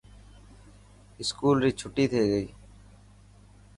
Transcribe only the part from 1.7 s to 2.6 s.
ڇٽي ٿي گئي.